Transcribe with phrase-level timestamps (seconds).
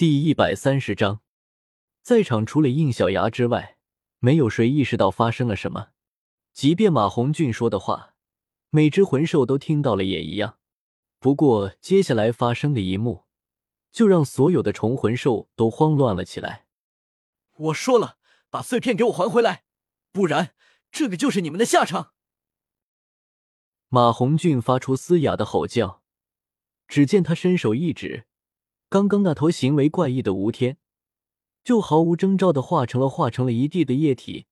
[0.00, 1.20] 第一百三十章，
[2.00, 3.76] 在场除了应小牙之外，
[4.18, 5.88] 没有谁意识到发生了什么。
[6.54, 8.14] 即便马红俊说的话，
[8.70, 10.56] 每只魂兽都听到了也一样。
[11.18, 13.26] 不过，接下来发生的一幕，
[13.92, 16.64] 就让所有的虫魂兽都慌乱了起来。
[17.56, 18.16] 我说了，
[18.48, 19.64] 把碎片给我还回来，
[20.12, 20.54] 不然
[20.90, 22.14] 这个就是你们的下场！
[23.90, 26.02] 马红俊发出嘶哑的吼叫，
[26.88, 28.24] 只见他伸手一指。
[28.90, 30.76] 刚刚那头行为怪异的吴天，
[31.62, 34.46] 就毫无征兆的化成了化成了一地的液体，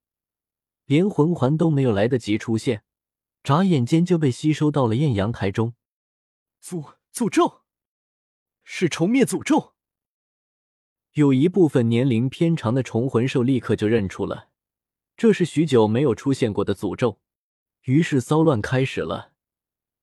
[0.84, 2.84] 连魂环都没有来得及出现，
[3.43, 5.74] 眨眼间就被吸收到了艳阳台中。
[6.62, 7.62] 诅诅咒，
[8.62, 9.74] 是虫灭诅咒。
[11.15, 14.51] 有一部分年龄偏长的虫魂兽立刻就认出了，
[15.16, 17.18] 这是许久没有出现过的诅咒，
[17.82, 19.32] 于是骚乱开始了，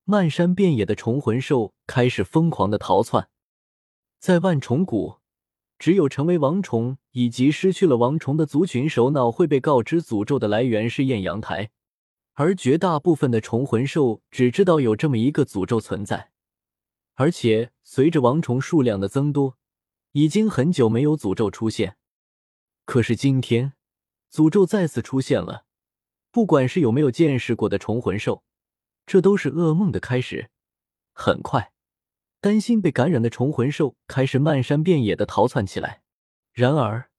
[0.04, 3.30] 漫山遍野的虫魂兽开始疯狂的逃窜。
[4.26, 5.20] 在万虫谷，
[5.78, 11.70] 只有成为王虫以及失去了王虫的族群首脑会被告知诅咒的来源是艳阳台，
[12.34, 16.32] 而绝大部分的虫魂兽只知道有这么一个诅咒存在。
[17.14, 19.60] 而且随着王虫数量的增多，
[20.14, 21.98] 已经很久没有诅咒出现。
[22.84, 23.74] 可是今天，
[24.34, 25.66] 诅咒再次出现了。
[26.32, 28.44] 不管是有没有见识过的虫魂兽，
[29.06, 30.50] 这都是噩梦的开始。
[31.14, 31.75] 很快。
[32.46, 36.04] 担心被感染的虫魂兽开始漫山遍野的逃窜起来。
[36.54, 37.10] 然而，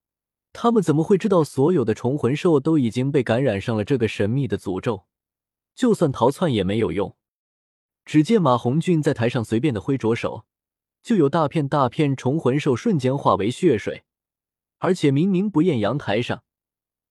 [0.52, 5.06] 他们怎么会知道所有的虫魂兽都已经被感染上了这个神秘的诅咒？
[5.74, 7.16] 就算逃窜也没有用。
[8.04, 10.44] 只见马红俊在台上随便的挥着手，
[11.02, 14.04] 就有大片大片虫魂兽瞬间化为血水，
[14.78, 16.44] 而且明明不艳阳台上，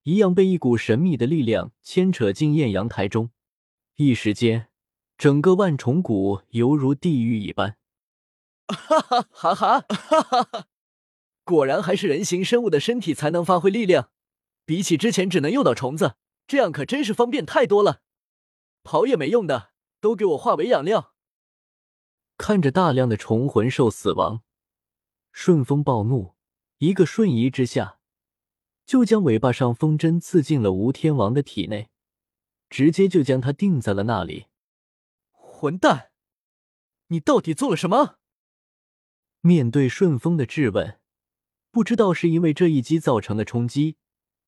[0.03, 3.31] 一样被一股神秘的力量牵扯进艳阳台中。
[3.97, 4.67] 一时间，
[5.17, 7.75] 整个万虫谷犹如地狱一般。
[8.67, 10.67] 哈哈哈哈哈哈哈！
[11.43, 14.09] 果然还是人形生物的身体才能发挥力量，
[14.65, 16.15] 比起之前只能诱导虫子，
[16.47, 18.01] 这样可真是方便太多了。
[18.83, 21.13] 跑也没用的，都给我化为养料！
[22.37, 24.41] 看着大量的虫魂兽死亡，
[25.31, 26.35] 顺风暴怒，
[26.79, 27.99] 一个瞬移之下，
[28.85, 31.89] 就将尾巴上风针刺进了吴天王的体内，
[32.69, 34.47] 直接就将他定在了那里。
[35.31, 36.11] 混蛋，
[37.07, 38.17] 你到底做了什么？
[39.45, 40.99] 面对顺风的质问，
[41.69, 43.97] 不知道是因为这一击造成的冲击，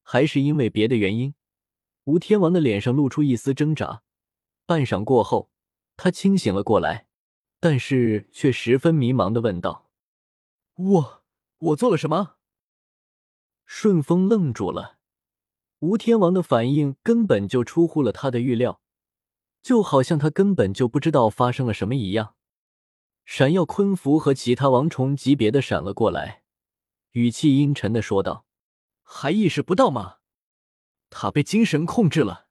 [0.02, 1.36] 还是因为别的原因，
[2.06, 4.02] 吴天王的脸上露出一丝挣扎。
[4.66, 5.52] 半晌过后，
[5.96, 7.06] 他清醒了过来，
[7.60, 9.92] 但是却十分迷茫的问道
[10.74, 11.24] ：“我
[11.60, 12.38] 我做了什么？”
[13.68, 14.98] 顺风愣住了，
[15.78, 18.82] 吴天王的反应根本就出乎了他的预料，
[19.62, 22.34] 就好像他根本就不知道发生了什么一样。
[23.30, 26.44] 闪耀昆符和其他王虫级别的闪了过来，
[27.12, 28.46] 语气阴沉的说道
[29.04, 30.20] ：“还意识不到吗？
[31.10, 32.48] 他被精神控制了。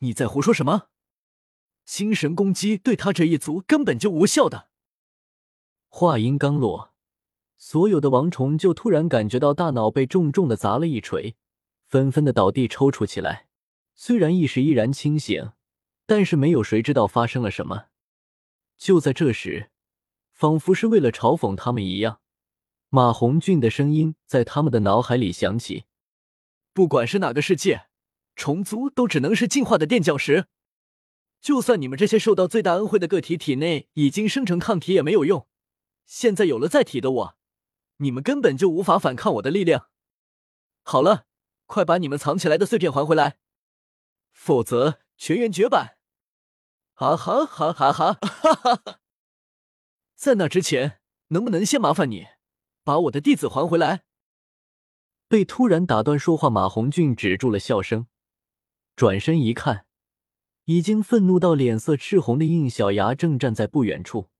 [0.00, 0.88] 你在胡说什么？
[1.86, 4.68] 精神攻击对他这一族根本就无效的。”
[5.88, 6.92] 话音刚落，
[7.56, 11.36] 所有的王虫就突然感觉到大脑被重重的砸了一锤，
[11.86, 13.48] 纷纷的倒地抽搐起来。
[13.94, 15.52] 虽然意识依然清醒，
[16.04, 17.86] 但是没有谁知道发生了什么。
[18.78, 19.70] 就在这时，
[20.32, 22.20] 仿佛是为了嘲讽他们一样，
[22.88, 25.86] 马红俊的声音在他们的脑海里响起
[26.72, 27.88] ：“不管是哪个世界，
[28.36, 30.46] 虫族都只能是进化的垫脚石。
[31.40, 35.48] 就算你们这些受到最大恩惠的个体体内已经生成抗体也没有用。
[36.06, 37.38] 现在有了载体的我，
[37.96, 39.88] 你们根本就无法反抗我的力量。
[40.82, 41.26] 好了，
[41.66, 43.38] 快把你们藏起来的碎片还回来，
[44.30, 45.96] 否则全员绝版！”
[46.98, 48.98] 啊哈哈哈哈哈哈！
[50.16, 52.26] 在那之前，能不能先麻烦你
[52.82, 54.02] 把我的弟子还回来？
[55.28, 58.08] 被突然打断说话，马红俊止住了笑声，
[58.96, 59.86] 转身一看，
[60.64, 64.30] 已经愤怒到脸色赤红的应小牙正站在不远处。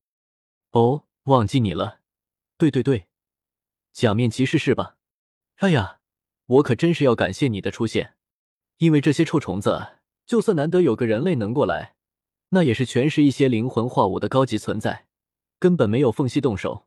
[0.73, 2.01] 哦，忘记你了。
[2.57, 3.07] 对对对，
[3.93, 4.97] 假面骑士是吧？
[5.59, 6.01] 哎呀，
[6.47, 8.17] 我可真是要感谢你的出现，
[8.79, 11.95] 因为这些臭虫子，就算难得有个人类能过来。
[12.51, 15.07] 那也是全是一些灵魂化武的高级存在，
[15.59, 16.87] 根本没有缝隙动手。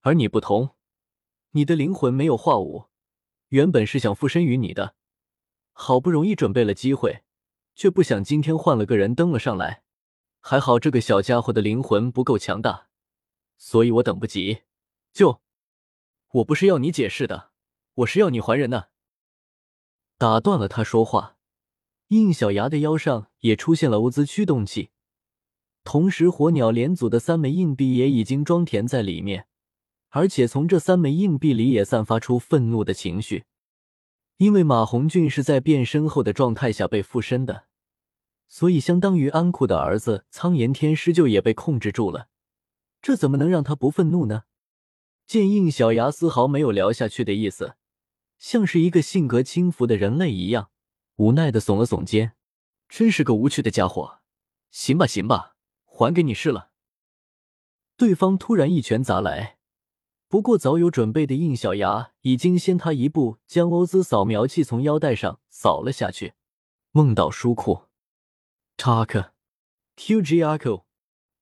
[0.00, 0.70] 而你不同，
[1.52, 2.86] 你的灵魂没有化武，
[3.48, 4.94] 原本是想附身于你的，
[5.72, 7.22] 好不容易准备了机会，
[7.74, 9.84] 却不想今天换了个人登了上来。
[10.40, 12.88] 还好这个小家伙的灵魂不够强大，
[13.56, 14.62] 所以我等不及。
[15.12, 15.40] 就，
[16.32, 17.50] 我不是要你解释的，
[17.94, 18.86] 我是要你还人呢。
[20.18, 21.36] 打断了他说话，
[22.08, 24.90] 应小牙的腰上也出现了物资驱动器。
[25.86, 29.46] 同时，火鸟连组的三枚硬币也已经装填在里面，
[30.08, 33.44] 而且从这三枚硬币里也散发出愤怒的情绪。
[34.38, 37.66] 因为马红俊是在变身后的状态下被附身的，
[38.48, 42.26] 所以相当于安库的儿子苍炎天师就也被控制住了。
[43.00, 44.42] 这怎么能让他不愤怒呢？
[45.24, 47.76] 见应小牙丝毫没有聊下去的意思，
[48.40, 50.70] 像是一个性格轻浮的人类一样，
[51.14, 52.32] 无奈的耸了耸肩。
[52.88, 54.18] 真是个无趣的家伙。
[54.72, 55.55] 行吧，行吧，
[55.96, 56.70] 还给你试了。
[57.96, 59.56] 对方突然一拳砸来，
[60.28, 66.34] 不过早有准备的应小牙已经先他一步将欧兹扫描器从腰带上扫了下去。
[66.92, 67.84] 梦岛书库
[68.76, 69.30] ，Tark
[69.96, 70.84] q g a k o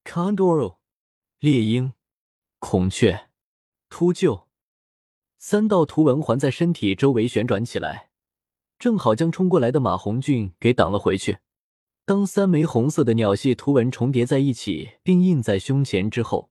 [0.05, 0.77] Condoro
[1.41, 1.95] 猎鹰
[2.61, 3.31] 孔雀
[3.89, 4.45] 秃鹫，
[5.39, 8.11] 三道图文环在身体周围旋转起来，
[8.79, 11.39] 正好将冲过来的马红俊给挡了回去。
[12.07, 16.51] 当三枚红色的鸟系图文重叠在一起，并印在胸前之后，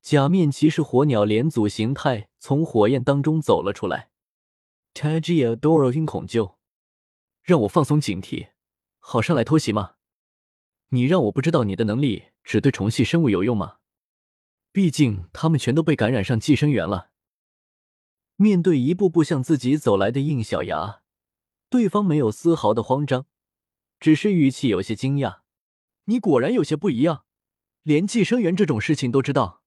[0.00, 4.08] 假面骑士火鸟连组形态从火焰当中走了出来。
[4.94, 6.54] Tagia Doro 鹰孔鹫，
[7.42, 8.48] 让我放松警惕，
[8.98, 9.96] 好上来偷袭吗？
[10.88, 13.76] 你让我不知道你的能力只对虫系生物有用吗？
[14.72, 17.10] 毕竟他们全都被感染上寄生源了。
[18.36, 21.02] 面对一步步向自己走来的应小牙，
[21.68, 23.26] 对方没有丝毫的慌张。
[24.00, 25.42] 只是语气有些惊讶，
[26.04, 27.26] 你果然有些不一样，
[27.82, 29.62] 连寄生源这种事情都知道。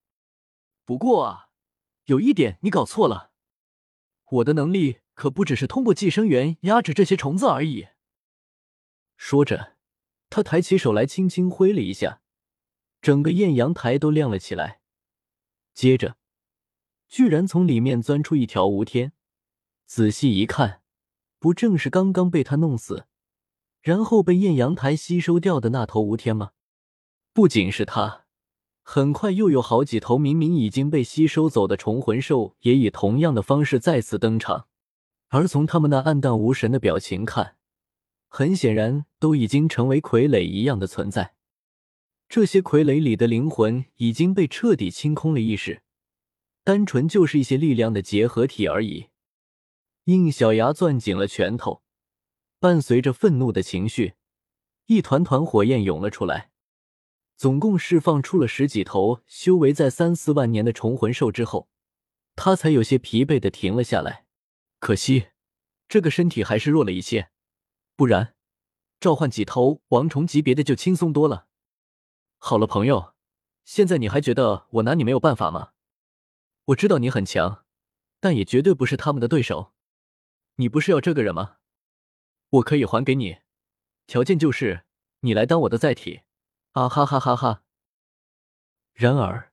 [0.84, 1.50] 不过啊，
[2.06, 3.32] 有一点你搞错了，
[4.32, 7.90] 我的能力可不只是通过寄生源压制这些虫子而已。
[9.16, 9.78] 说着，
[10.32, 12.22] 他抬起手来，轻轻挥了一下，
[13.02, 14.82] 整个艳阳台都亮了起来。
[15.76, 16.18] 接着，
[17.08, 19.14] 居然从里面钻出一条无天，
[19.86, 20.82] 仔细一看，
[21.38, 23.08] 不正是刚刚被他弄死？
[23.84, 26.52] 然后被艳阳台吸收掉的那头无天吗？
[27.34, 28.24] 不仅是他，
[28.82, 34.68] 很快又有好几头明明已经被吸收走的虫魂兽，也以同样的方式再次登场。
[35.28, 37.58] 而从他们那暗淡无神的表情看，
[38.30, 41.34] 很显然都已经成为傀儡一样的存在。
[42.30, 45.84] 这些傀儡里的灵魂已经被彻底清空了意识，
[46.64, 49.08] 单纯就是一些力量的结合体而已。
[50.06, 51.83] 应小牙攥紧了拳头。
[52.63, 54.13] 伴随着愤怒的情绪，
[54.86, 56.50] 一团团火焰涌了出来，
[57.36, 61.68] 总共释放出了十几头修为在三四万年的虫魂兽之后，
[62.38, 64.25] 他才有些疲惫的停了下来。
[64.80, 65.27] 可惜，
[65.89, 67.31] 这个身体还是弱了一些，
[67.98, 68.33] 不然
[69.01, 71.48] 召唤几头王虫级别的就轻松多了。
[72.38, 73.13] 好了，朋友，
[73.65, 75.71] 现在你还觉得我拿你没有办法吗？
[76.68, 77.65] 我知道你很强，
[78.21, 79.74] 但也绝对不是他们的对手。
[80.56, 81.57] 你不是要这个人吗？
[82.54, 83.38] 我可以还给你，
[84.06, 84.86] 条件就是
[85.22, 86.22] 你来当我的载体。
[86.74, 87.64] 啊哈哈哈哈！
[88.94, 89.52] 然而，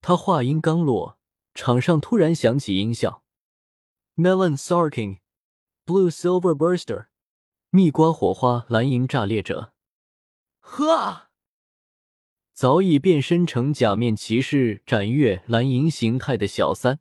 [0.00, 1.18] 他话音刚落，
[1.54, 3.22] 场上突然响起音效
[4.16, 7.08] ：Melon Sarking，Blue Silver Burster，
[7.70, 9.74] 蜜瓜火花蓝银炸裂者。
[10.60, 11.28] 呵！
[12.54, 17.00] 早已变身成假面骑士斩月蓝银形态的小三，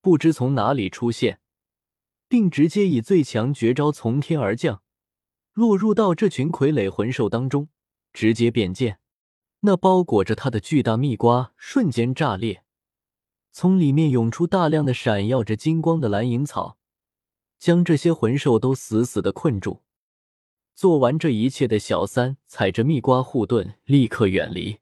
[0.00, 1.40] 不知从哪里出现。
[2.34, 4.82] 并直接以最强绝招从天而降，
[5.52, 7.68] 落入到这群傀儡魂兽当中，
[8.12, 8.98] 直接变剑。
[9.60, 12.64] 那包裹着他的巨大蜜瓜瞬间炸裂，
[13.52, 16.76] 从里面涌出大量的闪耀着金光的蓝银草，
[17.60, 19.84] 将这些魂兽都死死的困住。
[20.74, 24.80] 做完这一切的小三踩着蜜瓜护盾，立刻远离。